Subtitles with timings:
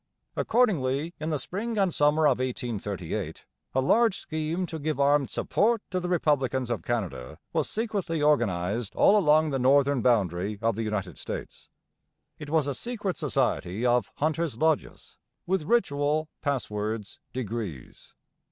[0.35, 5.83] Accordingly, in the spring and summer of 1838, a large scheme to give armed support
[5.91, 10.81] to the republicans of Canada was secretly organized all along the northern boundary of the
[10.81, 11.69] United States.
[12.39, 18.15] It was a secret society of 'Hunters' Lodges,' with ritual, passwords, degrees.